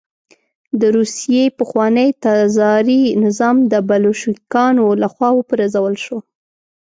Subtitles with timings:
[0.79, 6.17] د روسیې پخوانی تزاري نظام د بلشویکانو له خوا وپرځول شو